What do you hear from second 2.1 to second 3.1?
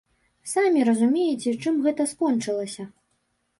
скончылася.